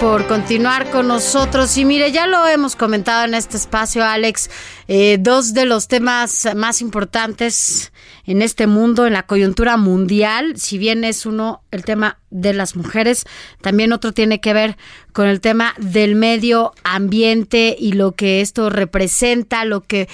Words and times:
Por 0.00 0.26
continuar 0.26 0.90
con 0.90 1.08
nosotros. 1.08 1.76
Y 1.76 1.84
mire, 1.84 2.12
ya 2.12 2.26
lo 2.26 2.46
hemos 2.46 2.76
comentado 2.76 3.24
en 3.24 3.34
este 3.34 3.56
espacio, 3.56 4.04
Alex, 4.04 4.50
eh, 4.86 5.18
dos 5.18 5.54
de 5.54 5.66
los 5.66 5.88
temas 5.88 6.48
más 6.54 6.80
importantes 6.80 7.92
en 8.24 8.42
este 8.42 8.66
mundo, 8.66 9.06
en 9.06 9.14
la 9.14 9.24
coyuntura 9.24 9.76
mundial, 9.76 10.54
si 10.56 10.78
bien 10.78 11.04
es 11.04 11.26
uno 11.26 11.62
el 11.70 11.84
tema 11.84 12.18
de 12.30 12.52
las 12.52 12.76
mujeres, 12.76 13.24
también 13.60 13.92
otro 13.92 14.12
tiene 14.12 14.40
que 14.40 14.52
ver 14.52 14.76
con 15.12 15.26
el 15.26 15.40
tema 15.40 15.74
del 15.78 16.14
medio 16.14 16.72
ambiente 16.84 17.74
y 17.78 17.92
lo 17.92 18.12
que 18.12 18.40
esto 18.40 18.70
representa, 18.70 19.64
lo 19.64 19.80
que 19.80 20.08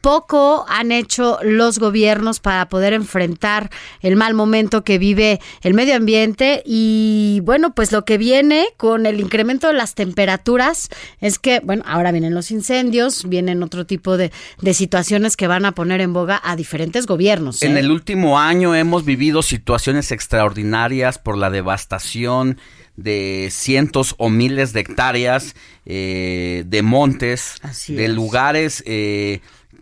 poco 0.00 0.64
han 0.68 0.92
hecho 0.92 1.38
los 1.42 1.78
gobiernos 1.78 2.40
para 2.40 2.68
poder 2.68 2.92
enfrentar 2.92 3.70
el 4.00 4.16
mal 4.16 4.34
momento 4.34 4.84
que 4.84 4.98
vive 4.98 5.40
el 5.62 5.74
medio 5.74 5.96
ambiente 5.96 6.62
y 6.64 7.40
bueno, 7.44 7.74
pues 7.74 7.92
lo 7.92 8.04
que 8.04 8.18
viene 8.18 8.66
con 8.76 9.06
el 9.06 9.20
incremento 9.20 9.68
de 9.68 9.74
las 9.74 9.94
temperaturas 9.94 10.88
es 11.20 11.38
que, 11.38 11.60
bueno, 11.60 11.82
ahora 11.86 12.12
vienen 12.12 12.34
los 12.34 12.50
incendios, 12.50 13.28
vienen 13.28 13.62
otro 13.62 13.86
tipo 13.86 14.16
de, 14.16 14.30
situaciones 14.72 15.36
que 15.36 15.46
van 15.46 15.64
a 15.64 15.72
poner 15.72 16.00
en 16.00 16.12
boga 16.12 16.40
a 16.44 16.54
diferentes 16.54 17.06
gobiernos. 17.06 17.62
En 17.62 17.76
¿eh? 17.76 17.80
el 17.80 17.90
último 17.90 18.38
año 18.38 18.74
hemos 18.74 19.04
vivido 19.04 19.42
situaciones 19.42 20.12
extraordinarias 20.12 21.18
por 21.18 21.36
la 21.36 21.50
devastación 21.50 22.58
de 22.96 23.48
cientos 23.52 24.14
o 24.18 24.28
miles 24.28 24.72
de 24.72 24.80
hectáreas 24.80 25.54
eh, 25.86 26.64
de 26.66 26.82
montes, 26.82 27.54
de 27.86 28.08
lugares 28.08 28.82
eh, 28.86 29.40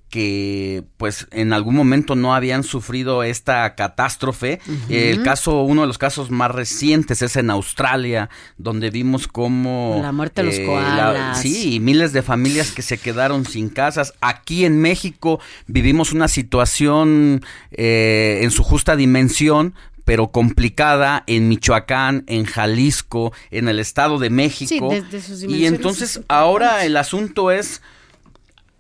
que 0.09 0.85
pues 0.97 1.27
en 1.33 1.53
algún 1.53 1.75
momento 1.75 2.15
no 2.15 2.35
habían 2.35 2.63
sufrido 2.63 3.23
esta 3.23 3.75
catástrofe. 3.75 4.61
El 4.89 5.23
caso, 5.23 5.63
uno 5.63 5.81
de 5.81 5.87
los 5.89 5.99
casos 5.99 6.31
más 6.31 6.51
recientes 6.53 7.23
es 7.23 7.37
en 7.37 7.51
Australia, 7.51 8.31
donde 8.57 8.91
vimos 8.91 9.27
cómo... 9.27 9.99
La 10.01 10.13
muerte 10.13 10.43
de 10.43 10.47
los 10.47 10.57
eh, 10.57 10.65
koalas. 10.65 11.41
sí, 11.41 11.81
miles 11.81 12.13
de 12.13 12.23
familias 12.23 12.71
que 12.71 12.83
se 12.83 12.99
quedaron 12.99 13.45
sin 13.45 13.69
casas. 13.69 14.15
Aquí 14.21 14.65
en 14.65 14.81
México 14.81 15.41
vivimos 15.67 16.13
una 16.13 16.29
situación 16.29 17.45
eh, 17.73 18.41
en 18.43 18.51
su 18.53 18.63
justa 18.63 18.95
dimensión, 18.95 19.75
pero 20.05 20.29
complicada 20.29 21.25
en 21.27 21.49
Michoacán, 21.49 22.23
en 22.29 22.45
Jalisco, 22.45 23.33
en 23.51 23.69
el 23.69 23.81
Estado 23.81 24.21
de 24.21 24.31
México. 24.31 24.89
y 25.49 25.67
entonces 25.67 26.21
ahora 26.29 26.85
el 26.85 26.97
asunto 26.97 27.51
es 27.51 27.83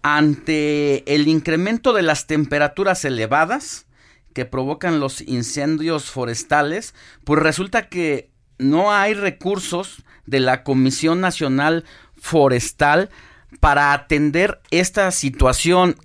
ante 0.08 1.02
el 1.12 1.26
incremento 1.26 1.92
de 1.92 2.02
las 2.02 2.28
temperaturas 2.28 3.04
elevadas 3.04 3.86
que 4.34 4.44
provocan 4.44 5.00
los 5.00 5.20
incendios 5.20 6.12
forestales, 6.12 6.94
pues 7.24 7.42
resulta 7.42 7.88
que 7.88 8.30
no 8.56 8.92
hay 8.92 9.14
recursos 9.14 10.04
de 10.24 10.38
la 10.38 10.62
Comisión 10.62 11.20
Nacional 11.20 11.84
Forestal 12.20 13.10
para 13.58 13.92
atender 13.92 14.60
esta 14.70 15.10
situación. 15.10 15.96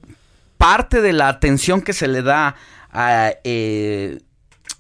Parte 0.58 1.02
de 1.02 1.14
la 1.14 1.28
atención 1.28 1.84
que 1.84 1.94
se 1.94 2.08
le 2.08 2.24
da 2.24 2.56
a 2.92 3.34
eh, 3.44 4.20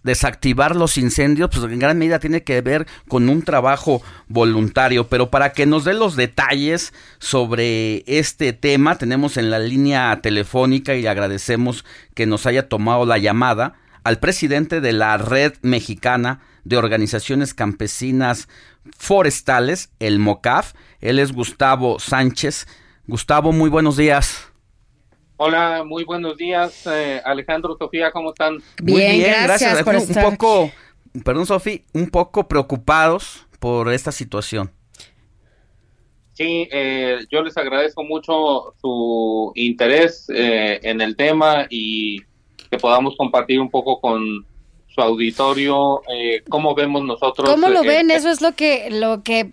desactivar 0.03 0.75
los 0.75 0.97
incendios, 0.97 1.50
pues 1.51 1.72
en 1.72 1.79
gran 1.79 1.97
medida 1.97 2.19
tiene 2.19 2.44
que 2.44 2.62
ver 2.62 2.88
con 3.07 3.29
un 3.29 3.44
trabajo 3.44 4.01
voluntario. 4.28 5.07
Pero 5.07 5.29
para 5.29 5.53
que 5.53 5.66
nos 5.66 5.84
dé 5.84 5.94
los 5.94 6.16
detalles 6.16 6.94
sobre 7.19 8.03
este 8.07 8.53
tema, 8.53 8.97
tenemos 8.97 9.38
en 9.38 9.50
la 9.50 9.59
línea 9.59 10.19
telefónica 10.22 10.95
y 10.95 11.07
agradecemos 11.07 11.85
que 12.13 12.25
nos 12.25 12.45
haya 12.45 12.67
tomado 12.67 13.06
la 13.06 13.17
llamada 13.17 13.75
al 14.03 14.19
presidente 14.19 14.81
de 14.81 14.94
la 14.94 15.17
Red 15.17 15.53
Mexicana 15.62 16.41
de 16.63 16.78
Organizaciones 16.78 17.53
Campesinas 17.53 18.47
Forestales, 18.97 19.89
el 20.00 20.19
MOCAF. 20.19 20.73
Él 21.01 21.19
es 21.19 21.31
Gustavo 21.31 22.00
Sánchez. 22.00 22.68
Gustavo, 23.07 23.51
muy 23.51 23.69
buenos 23.69 23.97
días. 23.97 24.50
Hola, 25.44 25.84
muy 25.84 26.03
buenos 26.03 26.38
días, 26.38 26.85
eh, 26.85 27.19
Alejandro, 27.25 27.75
Sofía, 27.75 28.12
¿cómo 28.12 28.29
están? 28.29 28.59
Bien, 28.84 29.22
gracias, 29.22 29.81
por 29.81 29.96
un 29.96 30.07
poco, 30.07 30.72
perdón, 31.25 31.47
Sofía, 31.47 31.79
un 31.94 32.12
poco 32.12 32.47
preocupados 32.47 33.47
por 33.59 33.91
esta 33.91 34.12
situación. 34.12 34.72
Sí, 36.34 36.68
eh, 36.72 37.22
yo 37.31 37.41
les 37.41 37.57
agradezco 37.57 38.03
mucho 38.03 38.75
su 38.80 39.51
interés 39.56 40.28
eh, 40.30 40.80
en 40.84 41.01
el 41.01 41.16
tema 41.16 41.66
y 41.72 42.22
que 42.69 42.78
podamos 42.78 43.16
compartir 43.18 43.59
un 43.59 43.72
poco 43.72 44.00
con 44.00 44.46
su 44.90 45.01
auditorio 45.01 46.03
cómo 46.50 46.75
vemos 46.75 47.03
nosotros. 47.03 47.50
¿Cómo 47.50 47.68
lo 47.69 47.81
ven? 47.81 48.12
Eso 48.12 48.30
es 48.30 48.41
lo 48.41 48.51
que 48.51 48.91
lo 48.91 49.24
que 49.24 49.50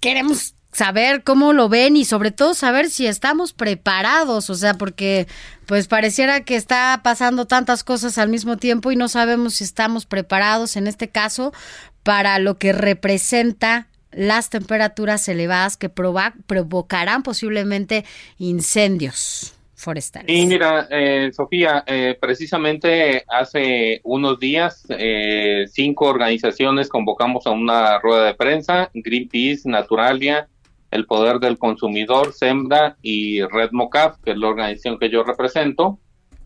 queremos 0.00 0.55
saber 0.76 1.22
cómo 1.22 1.54
lo 1.54 1.70
ven 1.70 1.96
y 1.96 2.04
sobre 2.04 2.32
todo 2.32 2.52
saber 2.52 2.90
si 2.90 3.06
estamos 3.06 3.54
preparados, 3.54 4.50
o 4.50 4.54
sea, 4.54 4.74
porque 4.74 5.26
pues 5.64 5.88
pareciera 5.88 6.42
que 6.44 6.54
está 6.54 7.00
pasando 7.02 7.46
tantas 7.46 7.82
cosas 7.82 8.18
al 8.18 8.28
mismo 8.28 8.58
tiempo 8.58 8.92
y 8.92 8.96
no 8.96 9.08
sabemos 9.08 9.54
si 9.54 9.64
estamos 9.64 10.04
preparados 10.04 10.76
en 10.76 10.86
este 10.86 11.08
caso 11.08 11.54
para 12.02 12.38
lo 12.38 12.58
que 12.58 12.74
representa 12.74 13.88
las 14.12 14.50
temperaturas 14.50 15.26
elevadas 15.28 15.78
que 15.78 15.88
provocarán 15.88 17.22
posiblemente 17.22 18.04
incendios 18.36 19.54
forestales. 19.74 20.28
Y 20.28 20.44
mira, 20.46 20.88
eh, 20.90 21.30
Sofía, 21.32 21.84
eh, 21.86 22.18
precisamente 22.20 23.24
hace 23.28 24.02
unos 24.04 24.38
días, 24.38 24.84
eh, 24.90 25.64
cinco 25.70 26.04
organizaciones 26.04 26.90
convocamos 26.90 27.46
a 27.46 27.50
una 27.52 27.98
rueda 27.98 28.26
de 28.26 28.34
prensa, 28.34 28.90
Greenpeace, 28.92 29.66
Naturalia, 29.70 30.48
el 30.90 31.06
Poder 31.06 31.38
del 31.38 31.58
Consumidor, 31.58 32.32
SEMDA 32.32 32.96
y 33.02 33.42
Red 33.42 33.70
Mocaf, 33.72 34.18
que 34.22 34.32
es 34.32 34.38
la 34.38 34.48
organización 34.48 34.98
que 34.98 35.10
yo 35.10 35.24
represento, 35.24 35.98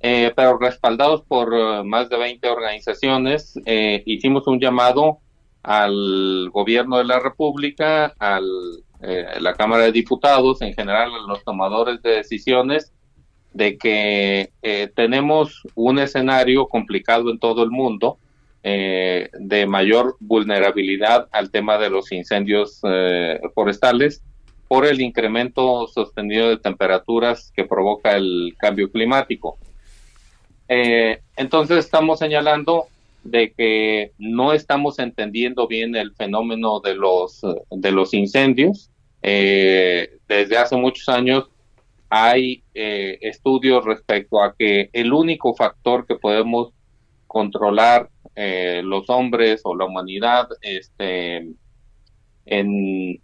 eh, 0.02 0.32
pero 0.34 0.58
respaldados 0.58 1.22
por 1.22 1.52
eh, 1.54 1.84
más 1.84 2.08
de 2.08 2.16
20 2.16 2.48
organizaciones, 2.48 3.58
eh, 3.66 4.02
hicimos 4.06 4.46
un 4.46 4.58
llamado 4.58 5.18
al 5.62 6.48
gobierno 6.50 6.96
de 6.96 7.04
la 7.04 7.20
República, 7.20 8.14
a 8.18 8.40
la 9.40 9.54
Cámara 9.54 9.84
de 9.84 9.92
Diputados, 9.92 10.62
en 10.62 10.74
general 10.74 11.10
a 11.14 11.26
los 11.26 11.44
tomadores 11.44 12.02
de 12.02 12.16
decisiones, 12.16 12.92
de 13.52 13.76
que 13.76 14.52
tenemos 14.94 15.62
un 15.74 15.98
escenario 15.98 16.66
complicado 16.66 17.30
en 17.30 17.38
todo 17.38 17.62
el 17.62 17.70
mundo, 17.70 18.18
de 18.62 19.66
mayor 19.68 20.16
vulnerabilidad 20.20 21.28
al 21.32 21.50
tema 21.50 21.76
de 21.76 21.90
los 21.90 22.10
incendios 22.12 22.80
forestales 23.54 24.22
por 24.70 24.86
el 24.86 25.00
incremento 25.00 25.88
sostenido 25.88 26.48
de 26.48 26.56
temperaturas 26.56 27.50
que 27.56 27.64
provoca 27.64 28.16
el 28.16 28.54
cambio 28.56 28.88
climático. 28.88 29.58
Eh, 30.68 31.22
entonces 31.34 31.78
estamos 31.78 32.20
señalando 32.20 32.84
de 33.24 33.50
que 33.50 34.12
no 34.16 34.52
estamos 34.52 35.00
entendiendo 35.00 35.66
bien 35.66 35.96
el 35.96 36.14
fenómeno 36.14 36.78
de 36.78 36.94
los 36.94 37.40
de 37.68 37.90
los 37.90 38.14
incendios. 38.14 38.90
Eh, 39.22 40.18
desde 40.28 40.56
hace 40.56 40.76
muchos 40.76 41.08
años 41.08 41.48
hay 42.08 42.62
eh, 42.72 43.18
estudios 43.22 43.84
respecto 43.84 44.40
a 44.40 44.54
que 44.56 44.88
el 44.92 45.12
único 45.12 45.52
factor 45.56 46.06
que 46.06 46.14
podemos 46.14 46.72
controlar 47.26 48.08
los 48.36 49.10
hombres 49.10 49.62
o 49.64 49.74
la 49.74 49.84
humanidad 49.84 50.48
este, 50.62 51.48
en, 52.46 53.20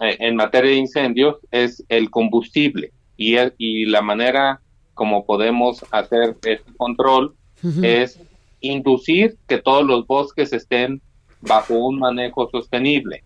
en 0.00 0.36
materia 0.36 0.70
de 0.70 0.76
incendios 0.76 1.36
es 1.50 1.84
el 1.88 2.10
combustible 2.10 2.92
y, 3.16 3.36
y 3.58 3.86
la 3.86 4.02
manera 4.02 4.60
como 4.94 5.24
podemos 5.24 5.84
hacer 5.90 6.36
este 6.42 6.72
control 6.76 7.34
es 7.82 8.20
inducir 8.60 9.36
que 9.48 9.58
todos 9.58 9.84
los 9.84 10.06
bosques 10.06 10.52
estén 10.52 11.00
bajo 11.40 11.74
un 11.74 11.98
manejo 11.98 12.48
sostenible. 12.50 13.24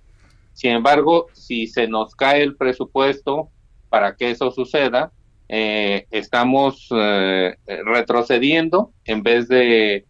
Sin 0.54 0.72
embargo, 0.72 1.26
si 1.32 1.66
se 1.66 1.86
nos 1.86 2.14
cae 2.14 2.42
el 2.42 2.56
presupuesto 2.56 3.50
para 3.88 4.16
que 4.16 4.30
eso 4.30 4.50
suceda, 4.50 5.12
eh, 5.48 6.06
estamos 6.10 6.88
eh, 6.90 7.56
retrocediendo 7.66 8.92
en 9.04 9.22
vez 9.22 9.48
de, 9.48 10.06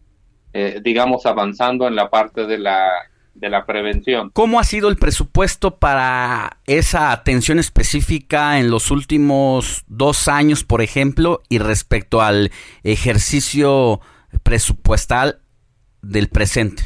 digamos, 0.83 1.25
avanzando 1.25 1.87
en 1.87 1.95
la 1.95 2.09
parte 2.09 2.45
de 2.45 2.59
la 2.59 2.87
de 3.33 3.49
la 3.49 3.65
prevención. 3.65 4.29
¿Cómo 4.33 4.59
ha 4.59 4.63
sido 4.63 4.89
el 4.89 4.97
presupuesto 4.97 5.77
para 5.77 6.57
esa 6.65 7.11
atención 7.11 7.59
específica 7.59 8.59
en 8.59 8.69
los 8.69 8.91
últimos 8.91 9.83
dos 9.87 10.27
años, 10.27 10.63
por 10.63 10.81
ejemplo, 10.81 11.41
y 11.49 11.59
respecto 11.59 12.21
al 12.21 12.51
ejercicio 12.83 14.01
presupuestal 14.43 15.39
del 16.01 16.29
presente? 16.29 16.83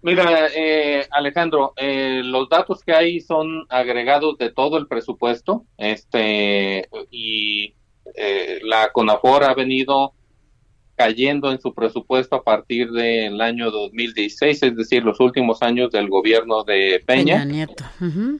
Mira, 0.00 0.48
eh, 0.54 1.06
Alejandro, 1.10 1.72
eh, 1.76 2.22
los 2.24 2.48
datos 2.48 2.84
que 2.84 2.92
hay 2.92 3.20
son 3.20 3.66
agregados 3.68 4.38
de 4.38 4.50
todo 4.50 4.78
el 4.78 4.86
presupuesto, 4.86 5.64
este 5.76 6.88
y 7.10 7.74
eh, 8.14 8.60
la 8.62 8.90
CONAFOR 8.92 9.44
ha 9.44 9.54
venido 9.54 10.12
cayendo 10.98 11.52
en 11.52 11.60
su 11.60 11.72
presupuesto 11.72 12.34
a 12.34 12.42
partir 12.42 12.90
del 12.90 13.40
año 13.40 13.70
2016, 13.70 14.62
es 14.64 14.76
decir, 14.76 15.04
los 15.04 15.20
últimos 15.20 15.62
años 15.62 15.92
del 15.92 16.08
gobierno 16.08 16.64
de 16.64 17.00
Peña, 17.06 17.44
Nieto. 17.44 17.84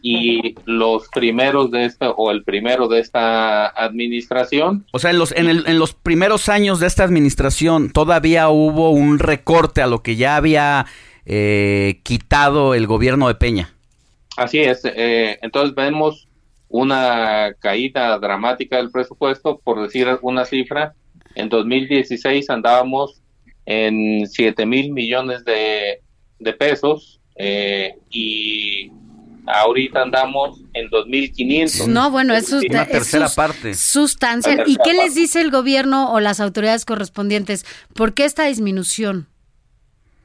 y 0.02 0.56
los 0.64 1.08
primeros 1.08 1.70
de 1.70 1.84
esta 1.84 2.10
o 2.10 2.32
el 2.32 2.42
primero 2.42 2.88
de 2.88 2.98
esta 2.98 3.68
administración. 3.68 4.84
O 4.92 4.98
sea, 4.98 5.12
en 5.12 5.18
los 5.18 5.30
en, 5.30 5.48
el, 5.48 5.64
en 5.68 5.78
los 5.78 5.94
primeros 5.94 6.48
años 6.48 6.80
de 6.80 6.88
esta 6.88 7.04
administración 7.04 7.90
todavía 7.90 8.48
hubo 8.48 8.90
un 8.90 9.20
recorte 9.20 9.80
a 9.80 9.86
lo 9.86 10.02
que 10.02 10.16
ya 10.16 10.34
había 10.34 10.86
eh, 11.26 12.00
quitado 12.02 12.74
el 12.74 12.88
gobierno 12.88 13.28
de 13.28 13.36
Peña. 13.36 13.72
Así 14.36 14.58
es. 14.58 14.82
Eh, 14.84 15.38
entonces 15.42 15.76
vemos 15.76 16.26
una 16.68 17.54
caída 17.60 18.18
dramática 18.18 18.78
del 18.78 18.90
presupuesto, 18.90 19.60
por 19.62 19.80
decir 19.80 20.08
alguna 20.08 20.44
cifra, 20.44 20.94
en 21.34 21.48
2016 21.48 22.50
andábamos 22.50 23.20
en 23.66 24.26
7 24.26 24.66
mil 24.66 24.92
millones 24.92 25.44
de, 25.44 26.00
pesos 26.54 27.20
eh, 27.36 27.94
y 28.10 28.90
ahorita 29.46 30.02
andamos 30.02 30.60
en 30.72 30.88
2.500. 30.88 31.86
No, 31.86 32.10
bueno, 32.10 32.34
es, 32.34 32.52
una 32.52 32.86
tercera 32.86 33.28
parte. 33.28 33.74
sustancial. 33.74 34.64
¿Y 34.66 34.76
qué 34.82 34.94
les 34.94 35.14
dice 35.14 35.40
el 35.40 35.50
gobierno 35.50 36.12
o 36.12 36.20
las 36.20 36.40
autoridades 36.40 36.84
correspondientes? 36.84 37.66
¿Por 37.94 38.14
qué 38.14 38.24
esta 38.24 38.46
disminución? 38.46 39.28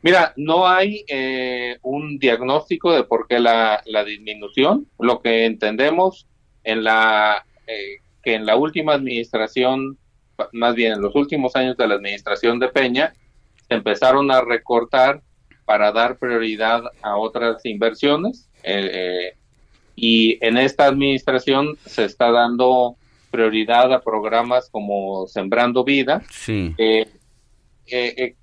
Mira, 0.02 0.34
no 0.36 0.68
hay 0.68 1.06
eh, 1.08 1.78
un 1.82 2.20
diagnóstico 2.20 2.92
de 2.92 3.04
por 3.04 3.28
qué 3.28 3.40
la, 3.40 3.82
la 3.86 4.04
disminución. 4.04 4.88
Lo 5.00 5.22
que 5.22 5.46
entendemos 5.46 6.28
en 6.64 6.84
la 6.84 7.46
eh, 7.68 8.02
que 8.24 8.36
en 8.36 8.46
la 8.46 8.56
última 8.56 8.94
administración 8.94 9.98
más 10.52 10.76
bien 10.76 10.94
en 10.94 11.02
los 11.02 11.16
últimos 11.16 11.56
años 11.56 11.78
de 11.78 11.88
la 11.88 11.96
administración 11.96 12.60
de 12.60 12.70
Peña, 12.70 13.14
se 13.68 13.76
empezaron 13.76 14.32
a 14.32 14.42
recortar 14.42 15.22
para 15.66 15.92
dar 15.92 16.18
prioridad 16.18 16.84
a 17.02 17.18
otras 17.18 17.66
inversiones 17.66 18.50
eh, 18.64 18.90
eh, 18.94 19.38
y 19.96 20.38
en 20.46 20.58
esta 20.58 20.86
administración 20.86 21.78
se 21.86 22.06
está 22.06 22.32
dando 22.32 22.96
prioridad 23.32 23.94
a 23.94 24.02
programas 24.02 24.70
como 24.70 25.28
Sembrando 25.28 25.84
Vida, 25.84 26.22
eh, 26.48 27.06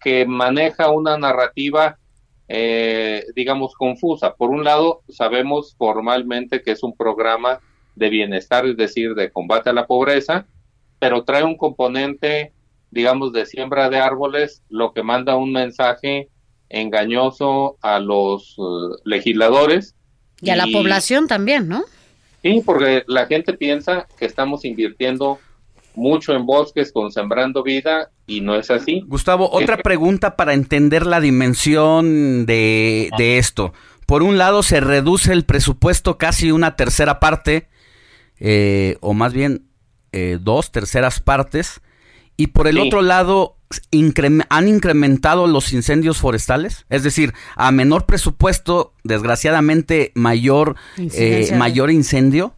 que 0.03 0.27
maneja 0.27 0.91
una 0.91 1.17
narrativa, 1.17 1.97
digamos, 3.35 3.75
confusa. 3.75 4.35
Por 4.35 4.51
un 4.51 4.65
lado, 4.65 5.03
sabemos 5.09 5.75
formalmente 5.77 6.63
que 6.63 6.73
es 6.73 6.83
un 6.83 6.97
programa 6.97 7.61
de 7.95 8.11
bienestar, 8.11 8.67
es 8.67 8.77
decir, 8.77 9.15
de 9.15 9.31
combate 9.31 9.71
a 9.71 9.73
la 9.73 9.87
pobreza, 9.87 10.47
pero 11.01 11.25
trae 11.25 11.43
un 11.43 11.57
componente, 11.57 12.53
digamos, 12.93 13.33
de 13.33 13.47
siembra 13.47 13.91
de 13.91 13.99
árboles, 13.99 14.63
lo 14.69 14.93
que 14.93 15.03
manda 15.03 15.37
un 15.37 15.51
mensaje 15.51 16.29
engañoso 16.69 17.77
a 17.83 17.99
los 17.99 18.57
eh, 18.59 19.01
legisladores. 19.05 19.97
Y 20.41 20.51
a 20.51 20.57
la 20.57 20.67
población 20.73 21.27
también, 21.27 21.67
¿no? 21.67 21.83
Sí, 22.43 22.63
porque 22.65 23.03
la 23.09 23.27
gente 23.27 23.55
piensa 23.55 24.07
que 24.19 24.27
estamos 24.27 24.65
invirtiendo 24.65 25.39
mucho 25.95 26.33
en 26.35 26.47
bosques 26.47 26.93
con 26.93 27.11
Sembrando 27.11 27.63
Vida 27.63 28.11
y 28.27 28.41
no 28.41 28.55
es 28.55 28.71
así. 28.71 29.03
Gustavo, 29.07 29.51
otra 29.51 29.79
pregunta 29.79 30.37
para 30.37 30.55
entender 30.55 31.05
la 31.07 31.21
dimensión 31.21 32.47
de, 32.47 33.11
de 33.19 33.39
esto. 33.39 33.73
Por 34.07 34.23
un 34.23 34.39
lado, 34.39 34.63
se 34.63 34.81
reduce 34.81 35.33
el 35.33 35.45
presupuesto 35.45 36.17
casi 36.19 36.53
una 36.53 36.77
tercera 36.77 37.21
parte, 37.21 37.69
eh, 38.39 38.97
o 39.01 39.15
más 39.15 39.33
bien 39.33 39.70
eh, 40.13 40.39
dos 40.41 40.73
terceras 40.73 41.21
partes. 41.21 41.81
Y 42.37 42.49
por 42.49 42.67
el 42.67 42.79
otro 42.79 43.03
lado, 43.03 43.57
han 44.49 44.69
incrementado 44.69 45.47
los 45.47 45.73
incendios 45.73 46.19
forestales. 46.19 46.87
Es 46.89 47.03
decir, 47.03 47.35
a 47.55 47.71
menor 47.71 48.07
presupuesto, 48.07 48.95
desgraciadamente, 49.05 50.11
mayor, 50.15 50.77
eh, 50.97 51.51
mayor 51.55 51.91
incendio. 51.91 52.55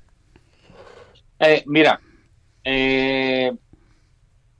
Eh, 1.41 1.65
mira, 1.67 2.01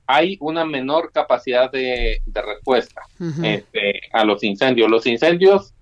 hay 0.05 0.37
una 0.41 0.65
menor 0.65 1.11
capacidad 1.13 1.71
de, 1.71 2.21
respuesta 2.33 3.01
este, 3.41 4.01
a 4.11 4.25
los 4.25 4.43
incendios. 4.43 4.89
Los 4.89 5.07
incendios 5.07 5.73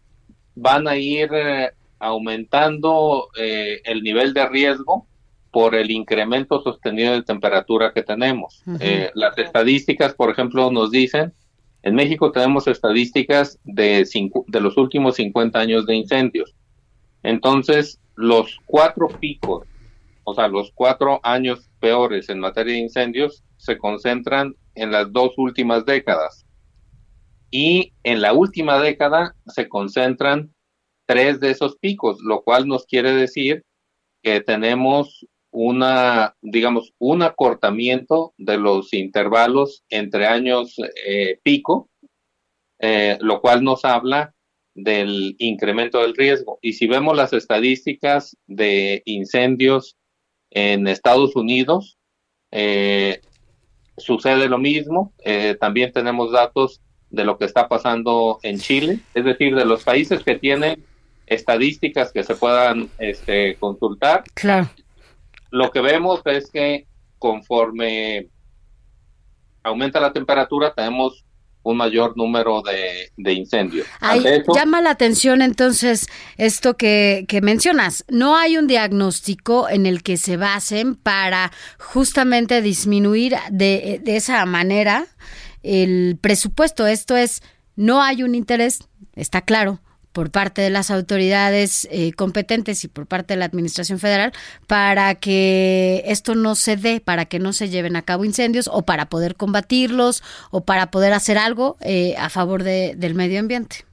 van 0.54 0.88
a 0.88 0.96
ir 0.98 1.31
aumentando 1.98 3.30
el 3.36 4.04
nivel 4.04 4.36
de 4.36 4.48
riesgo 4.48 5.08
por 5.51 5.75
el 5.75 5.92
incremento 5.92 6.62
sostenido 6.63 7.13
de 7.13 7.24
temperatura 7.24 7.92
que 7.94 8.03
tenemos. 8.03 8.63
Eh, 8.80 9.12
las 9.13 9.38
estadísticas, 9.38 10.13
por 10.13 10.30
ejemplo, 10.30 10.71
nos 10.71 10.92
dicen, 10.92 11.33
en 11.83 11.95
México 11.95 12.31
tenemos 12.31 12.68
estadísticas 12.68 13.59
de, 13.63 14.07
de 14.48 14.62
los 14.62 14.77
últimos 14.77 15.15
50 15.15 15.59
años 15.59 15.86
de 15.86 15.95
incendios. 15.95 16.56
Entonces, 17.24 18.00
los 18.15 18.59
cuatro 18.65 19.07
picos, 19.07 19.68
o 20.24 20.33
sea, 20.33 20.48
los 20.48 20.71
cuatro 20.74 21.19
años 21.24 21.69
peores 21.80 22.30
en 22.30 22.39
materia 22.39 22.74
de 22.74 22.80
incendios, 22.80 23.44
se 23.57 23.77
concentran 23.77 24.56
en 24.75 24.92
las 24.92 25.12
dos 25.12 25.33
últimas 25.38 25.86
décadas. 25.86 26.45
Y 27.50 27.92
en 28.03 28.21
la 28.21 28.31
última 28.33 28.80
década 28.80 29.36
se 29.48 29.68
concentran 29.68 30.53
tres 31.06 31.42
de 31.42 31.51
esos 31.51 31.75
picos, 31.75 32.19
lo 32.21 32.42
cual 32.44 32.68
nos 32.68 32.86
quiere 32.86 33.12
decir 33.13 33.63
que 34.24 34.39
tenemos 34.39 35.25
una, 35.51 36.36
digamos, 36.42 36.94
un 36.98 37.21
acortamiento 37.21 38.33
de 38.38 38.57
los 38.57 38.94
intervalos 38.94 39.83
entre 39.89 40.25
años 40.25 40.75
eh, 41.06 41.39
pico, 41.44 41.89
eh, 42.80 43.18
lo 43.21 43.42
cual 43.42 43.63
nos 43.63 43.86
habla 43.86 44.33
del 44.74 45.36
incremento 45.39 46.01
del 46.01 46.15
riesgo. 46.15 46.57
Y 46.62 46.74
si 46.74 46.88
vemos 46.88 47.15
las 47.15 47.33
estadísticas 47.33 48.38
de 48.48 49.03
incendios 49.05 49.98
en 50.50 50.88
Estados 50.88 51.36
Unidos, 51.36 51.98
eh, 52.51 53.22
sucede 53.98 54.48
lo 54.48 54.58
mismo. 54.58 55.13
también 55.60 55.91
tenemos 55.91 56.31
datos 56.31 56.81
de 57.10 57.25
lo 57.25 57.38
que 57.38 57.46
está 57.46 57.67
pasando 57.67 58.39
en 58.41 58.58
Chile, 58.58 59.00
es 59.13 59.25
decir, 59.25 59.53
de 59.53 59.65
los 59.65 59.84
países 59.84 60.24
que 60.24 60.36
tienen 60.36 60.84
estadísticas 61.27 62.12
que 62.12 62.24
se 62.24 62.36
puedan 62.36 62.89
este, 62.98 63.55
consultar. 63.55 64.24
Claro 64.34 64.70
lo 65.51 65.72
que 65.72 65.81
vemos 65.81 66.22
es 66.25 66.50
que 66.50 66.88
conforme 67.20 68.27
aumenta 69.63 70.00
la 70.00 70.12
temperatura, 70.12 70.74
tenemos 70.74 71.24
un 71.63 71.77
mayor 71.77 72.17
número 72.17 72.63
de, 72.63 73.34
incendios. 73.34 73.86
llama 74.55 74.81
la 74.81 74.89
atención 74.89 75.43
entonces 75.43 76.08
esto 76.38 76.75
que, 76.75 77.25
que, 77.27 77.41
mencionas. 77.41 78.03
No 78.10 78.36
hay 78.36 78.58
un 78.58 78.65
diagnóstico 78.65 79.70
en 79.70 79.86
el 79.86 80.01
que 80.01 80.17
se 80.17 80.38
basen 80.38 80.96
para 80.96 81.51
justamente 81.77 82.63
disminuir 82.63 83.36
de, 83.51 84.01
de 84.03 84.15
esa 84.15 84.43
manera 84.48 85.05
el 85.62 86.17
presupuesto. 86.20 86.88
Esto 86.88 87.15
es, 87.15 87.43
no 87.75 88.01
hay 88.01 88.24
un 88.24 88.34
interés, 88.34 88.79
está 89.13 89.41
claro, 89.41 89.79
por 90.12 90.32
parte 90.32 90.62
de 90.62 90.70
las 90.70 90.91
autoridades 90.91 91.88
eh, 91.91 92.12
competentes 92.13 92.84
y 92.84 92.88
por 92.88 93.08
parte 93.08 93.34
de 93.34 93.39
la 93.39 93.46
Administración 93.46 94.00
Federal 94.00 94.34
para 94.68 95.15
que 95.15 96.03
esto 96.06 96.36
no 96.36 96.56
se 96.56 96.75
dé, 96.75 97.00
para 97.00 97.25
que 97.25 97.39
no 97.39 97.53
se 97.53 97.70
lleven 97.70 97.96
a 97.96 98.01
cabo 98.01 98.25
incendios 98.25 98.70
o 98.72 98.84
para 98.84 99.06
poder 99.06 99.36
combatirlos 99.36 100.24
o 100.51 100.62
para 100.62 100.91
poder 100.91 101.13
hacer 101.13 101.38
algo 101.38 101.77
eh, 101.82 102.15
a 102.18 102.30
favor 102.30 102.63
de, 102.63 102.94
del 102.96 103.15
medio 103.15 103.39
ambiente. 103.39 103.86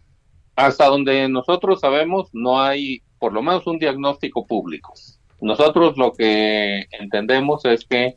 Hasta 0.56 0.86
donde 0.86 1.28
nosotros 1.28 1.80
sabemos 1.80 2.28
no 2.32 2.60
hay 2.60 3.02
por 3.18 3.32
lo 3.32 3.42
menos 3.42 3.66
un 3.66 3.78
diagnóstico 3.78 4.46
público. 4.46 4.94
Nosotros 5.40 5.96
lo 5.96 6.12
que 6.12 6.86
entendemos 6.90 7.64
es 7.64 7.84
que 7.84 8.14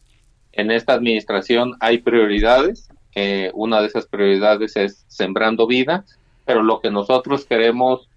en 0.53 0.71
esta 0.71 0.93
administración 0.93 1.75
hay 1.79 1.99
prioridades. 1.99 2.89
Eh, 3.13 3.51
una 3.53 3.81
de 3.81 3.87
esas 3.87 4.07
prioridades 4.07 4.75
es 4.75 5.05
sembrando 5.07 5.67
vida 5.67 6.05
pero 6.45 6.63
lo 6.63 6.79
que 6.79 6.91
nosotros 6.91 7.45
queremos 7.45 8.09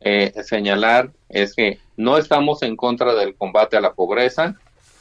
eh, 0.00 0.32
señalar 0.42 1.12
es 1.28 1.54
que 1.54 1.78
no 1.96 2.18
estamos 2.18 2.62
en 2.62 2.76
contra 2.76 3.14
del 3.14 3.34
combate 3.34 3.76
a 3.76 3.80
la 3.80 3.94
pobreza, 3.94 4.56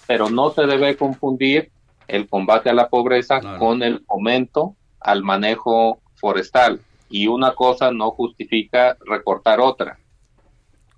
pero 0.08 0.30
no 0.30 0.52
se 0.52 0.66
debe 0.66 0.96
confundir 0.96 1.72
el 2.08 2.30
combate 2.30 2.70
a 2.70 2.74
la 2.74 2.90
pobreza 2.90 3.58
con 3.58 3.84
el 3.84 4.04
fomento 4.06 4.76
al 5.00 5.24
manejo 5.24 6.00
forestal. 6.16 6.80
y 7.08 7.28
una 7.28 7.54
cosa 7.54 7.92
no 7.92 8.12
justifica 8.12 8.98
recortar 9.06 9.60
otra. 9.60 10.00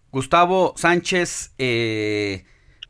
Gustavo 0.10 0.74
Sánchez, 0.78 1.54
eh, 1.58 2.46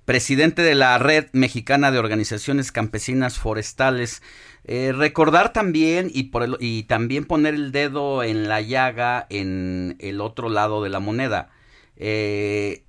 presidente 0.08 0.62
de 0.62 0.74
la 0.74 0.98
Red 1.00 1.26
Mexicana 1.34 1.92
de 1.92 2.00
Organizaciones 2.00 2.72
Campesinas 2.72 3.40
Forestales. 3.40 4.22
Eh, 4.64 4.94
recordar 4.96 5.52
también 5.52 6.10
y, 6.14 6.84
también 6.84 7.26
poner 7.26 7.56
el 7.56 7.74
dedo 7.74 8.24
en 8.24 8.48
la 8.48 8.62
llaga 8.62 9.28
en 9.30 9.98
el 10.00 10.22
otro 10.22 10.48
lado 10.48 10.82
de 10.82 10.90
la 10.90 11.02
moneda. 11.02 11.50
Eh, 11.98 12.86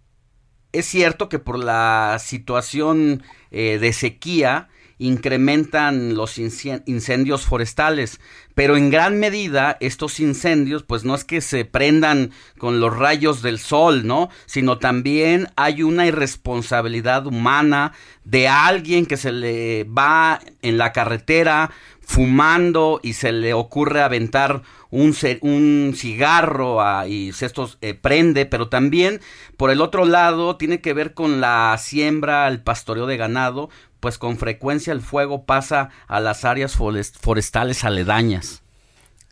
es 0.70 0.86
cierto 0.86 1.28
que 1.28 1.40
por 1.40 1.58
la 1.58 2.18
situación 2.20 3.24
eh, 3.50 3.78
de 3.80 3.92
sequía, 3.92 4.68
incrementan 4.98 6.14
los 6.14 6.38
incendios 6.38 7.46
forestales, 7.46 8.20
pero 8.58 8.76
en 8.76 8.90
gran 8.90 9.20
medida 9.20 9.76
estos 9.78 10.18
incendios 10.18 10.82
pues 10.82 11.04
no 11.04 11.14
es 11.14 11.22
que 11.22 11.40
se 11.40 11.64
prendan 11.64 12.32
con 12.58 12.80
los 12.80 12.92
rayos 12.96 13.40
del 13.40 13.60
sol, 13.60 14.04
¿no? 14.04 14.30
Sino 14.46 14.78
también 14.78 15.46
hay 15.54 15.84
una 15.84 16.06
irresponsabilidad 16.06 17.24
humana 17.28 17.92
de 18.24 18.48
alguien 18.48 19.06
que 19.06 19.16
se 19.16 19.30
le 19.30 19.84
va 19.84 20.40
en 20.60 20.76
la 20.76 20.92
carretera 20.92 21.70
fumando 22.00 22.98
y 23.00 23.12
se 23.12 23.30
le 23.30 23.54
ocurre 23.54 24.02
aventar 24.02 24.62
un, 24.90 25.14
un 25.42 25.92
cigarro 25.94 26.80
y 27.06 27.28
esto 27.28 27.70
eh, 27.80 27.94
prende, 27.94 28.44
pero 28.44 28.68
también 28.68 29.20
por 29.56 29.70
el 29.70 29.80
otro 29.80 30.04
lado 30.04 30.56
tiene 30.56 30.80
que 30.80 30.94
ver 30.94 31.14
con 31.14 31.40
la 31.40 31.76
siembra, 31.78 32.48
el 32.48 32.62
pastoreo 32.62 33.06
de 33.06 33.18
ganado, 33.18 33.68
pues 34.00 34.18
con 34.18 34.38
frecuencia 34.38 34.92
el 34.92 35.00
fuego 35.00 35.44
pasa 35.44 35.90
a 36.06 36.20
las 36.20 36.44
áreas 36.44 36.76
forestales 36.76 37.84
aledañas. 37.84 38.47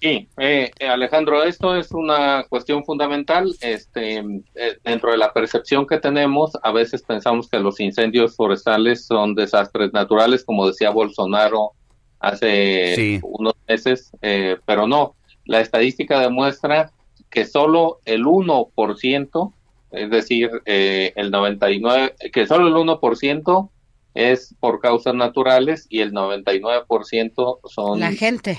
Sí, 0.00 0.29
eh, 0.37 0.71
Alejandro, 0.87 1.43
esto 1.43 1.75
es 1.75 1.91
una 1.91 2.45
cuestión 2.49 2.85
fundamental. 2.85 3.55
Este, 3.61 4.19
eh, 4.55 4.79
dentro 4.85 5.11
de 5.11 5.17
la 5.17 5.33
percepción 5.33 5.87
que 5.87 5.99
tenemos, 5.99 6.53
a 6.62 6.71
veces 6.71 7.03
pensamos 7.03 7.49
que 7.49 7.59
los 7.59 7.81
incendios 7.81 8.37
forestales 8.37 9.07
son 9.07 9.35
desastres 9.35 9.93
naturales, 9.95 10.45
como 10.45 10.67
decía 10.67 10.91
Bolsonaro 10.91 11.73
hace 12.21 13.21
unos 13.23 13.55
meses, 13.67 14.11
eh, 14.21 14.57
pero 14.67 14.87
no. 14.87 15.15
La 15.47 15.61
estadística 15.61 16.21
demuestra 16.21 16.91
que 17.31 17.47
solo 17.47 18.00
el 18.05 18.25
1%, 18.25 19.53
es 19.93 20.11
decir, 20.11 20.50
el 20.67 21.31
99, 21.31 22.15
que 22.33 22.47
solo 22.47 22.69
el 22.69 22.75
1% 22.75 23.71
es 24.15 24.55
por 24.61 24.81
causas 24.81 25.15
naturales 25.15 25.87
y 25.88 26.00
el 26.00 26.12
99% 26.12 27.61
son... 27.65 28.00
La 28.00 28.12
gente. 28.12 28.57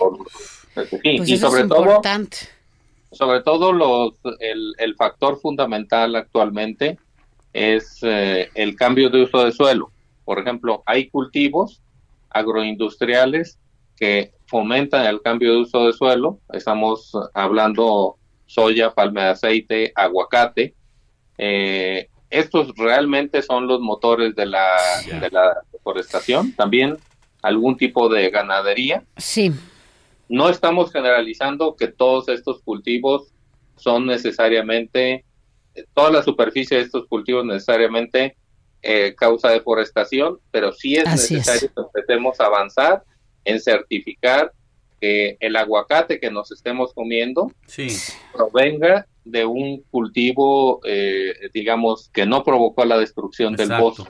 Sí, 0.86 1.17
pues 1.17 1.29
y 1.29 1.38
sobre 1.38 1.67
todo... 1.67 2.01
Sobre 3.10 3.41
todo 3.41 3.72
los, 3.72 4.15
el, 4.41 4.74
el, 4.77 4.96
factor 4.96 5.39
fundamental 5.39 6.13
actualmente 6.17 6.98
es 7.53 8.00
eh, 8.01 8.50
el 8.53 8.75
cambio 8.75 9.10
de 9.10 9.24
uso 9.24 9.46
de 9.46 9.53
suelo. 9.53 9.91
Por 10.25 10.39
ejemplo, 10.39 10.84
hay 10.86 11.10
cultivos 11.10 11.81
agroindustriales 12.29 13.57
que 13.96 14.34
fomentan 14.46 15.05
el 15.05 15.22
cambio 15.22 15.53
de 15.53 15.57
uso 15.60 15.88
de 15.88 15.93
suelo. 15.93 16.39
Estamos 16.51 17.13
hablando 17.34 18.17
soya, 18.46 18.93
palma 18.93 19.24
de 19.24 19.29
aceite, 19.29 19.91
aguacate. 19.96 20.75
Eh, 21.38 22.10
estos 22.29 22.74
realmente 22.75 23.41
son 23.41 23.67
los 23.67 23.79
motores 23.79 24.36
de 24.36 24.46
la, 24.46 24.75
de 25.19 25.29
la 25.31 25.62
deforestación, 25.72 26.51
también 26.53 26.98
algún 27.41 27.77
tipo 27.77 28.10
de 28.10 28.29
ganadería. 28.29 29.03
Sí. 29.15 29.53
No 30.29 30.50
estamos 30.50 30.91
generalizando 30.91 31.75
que 31.75 31.88
todos 31.88 32.29
estos 32.29 32.62
cultivos 32.62 33.34
son 33.75 34.05
necesariamente, 34.05 35.24
toda 35.93 36.12
la 36.12 36.24
superficie 36.24 36.77
de 36.77 36.84
estos 36.84 37.07
cultivos 37.07 37.46
necesariamente 37.46 38.36
eh, 38.81 39.15
causa 39.15 39.50
deforestación, 39.50 40.39
pero 40.51 40.72
sí 40.72 40.96
es 40.96 41.05
necesario 41.05 41.72
que 41.74 41.81
empecemos 41.81 42.39
a 42.39 42.46
avanzar 42.46 43.03
en 43.46 43.60
certificar 43.60 44.51
que 45.00 45.38
el 45.39 45.55
aguacate 45.55 46.19
que 46.19 46.31
nos 46.31 46.51
estemos 46.51 46.93
comiendo 46.93 47.51
provenga 48.34 49.05
de 49.24 49.46
un 49.46 49.84
cultivo, 49.91 50.79
eh, 50.86 51.34
digamos, 51.53 52.10
que 52.13 52.25
no 52.25 52.43
provocó 52.43 52.86
la 52.86 52.98
destrucción 52.98 53.55
del 53.55 53.69
bosque. 53.79 54.10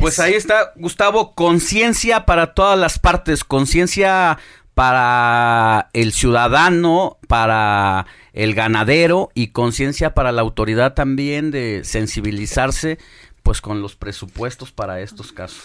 Pues 0.00 0.18
ahí 0.18 0.34
está, 0.34 0.72
Gustavo, 0.76 1.34
conciencia 1.34 2.24
para 2.24 2.54
todas 2.54 2.78
las 2.78 2.98
partes, 2.98 3.44
conciencia 3.44 4.38
para 4.74 5.88
el 5.92 6.12
ciudadano, 6.12 7.18
para 7.28 8.06
el 8.32 8.54
ganadero 8.54 9.30
y 9.34 9.48
conciencia 9.48 10.14
para 10.14 10.32
la 10.32 10.42
autoridad 10.42 10.94
también 10.94 11.50
de 11.50 11.84
sensibilizarse 11.84 12.98
pues 13.42 13.60
con 13.60 13.82
los 13.82 13.94
presupuestos 13.94 14.72
para 14.72 15.00
estos 15.00 15.32
casos. 15.32 15.64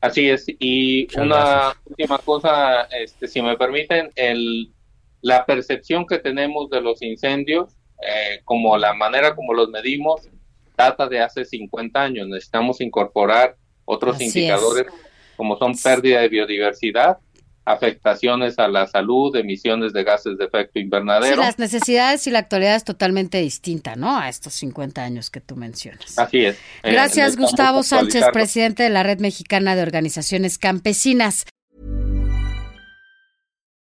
Así 0.00 0.28
es, 0.28 0.46
y 0.58 1.06
una 1.16 1.74
última 1.86 2.18
cosa, 2.18 2.82
este, 3.00 3.26
si 3.26 3.40
me 3.40 3.56
permiten, 3.56 4.10
el, 4.16 4.72
la 5.22 5.46
percepción 5.46 6.06
que 6.06 6.18
tenemos 6.18 6.68
de 6.68 6.80
los 6.80 7.00
incendios, 7.00 7.70
eh, 8.06 8.40
como 8.44 8.76
la 8.76 8.92
manera 8.92 9.34
como 9.34 9.54
los 9.54 9.70
medimos, 9.70 10.28
data 10.76 11.08
de 11.08 11.20
hace 11.20 11.44
50 11.44 12.02
años. 12.02 12.28
Necesitamos 12.28 12.80
incorporar 12.80 13.56
otros 13.84 14.20
indicadores 14.20 14.86
como 15.36 15.56
son 15.56 15.74
pérdida 15.76 16.20
de 16.20 16.28
biodiversidad, 16.28 17.18
afectaciones 17.64 18.58
a 18.58 18.68
la 18.68 18.86
salud, 18.86 19.34
emisiones 19.36 19.92
de 19.92 20.04
gases 20.04 20.38
de 20.38 20.44
efecto 20.44 20.78
invernadero. 20.78 21.34
Sí, 21.36 21.40
las 21.40 21.58
necesidades 21.58 22.26
y 22.26 22.30
la 22.30 22.40
actualidad 22.40 22.76
es 22.76 22.84
totalmente 22.84 23.38
distinta, 23.40 23.96
¿no? 23.96 24.16
A 24.16 24.28
estos 24.28 24.54
50 24.54 25.02
años 25.02 25.30
que 25.30 25.40
tú 25.40 25.56
mencionas. 25.56 26.18
Así 26.18 26.44
es. 26.44 26.56
Eh, 26.82 26.92
Gracias, 26.92 27.36
Gustavo 27.36 27.82
Sánchez, 27.82 28.26
presidente 28.32 28.82
de 28.82 28.90
la 28.90 29.02
Red 29.02 29.20
Mexicana 29.20 29.74
de 29.76 29.82
Organizaciones 29.82 30.58
Campesinas. 30.58 31.46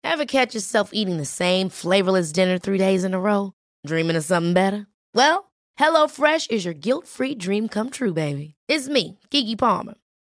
Ever 0.04 0.26
catch 0.26 0.54
yourself 0.56 0.92
eating 0.94 1.18
the 1.18 1.26
same 1.26 1.70
flavorless 1.70 2.32
dinner 2.32 2.58
three 2.58 2.78
days 2.78 3.04
in 3.04 3.14
a 3.14 3.20
row? 3.20 3.52
Dreaming 3.86 4.16
of 4.16 4.24
something 4.24 4.54
better? 4.54 4.88
Well, 5.14 5.52
HelloFresh 5.78 6.50
is 6.50 6.64
your 6.66 6.74
guilt-free 6.74 7.36
dream 7.36 7.68
come 7.68 7.90
true, 7.90 8.14
baby. 8.14 8.56
It's 8.68 8.88
me, 8.88 9.20
Kiki 9.30 9.56
Palmer. 9.56 9.96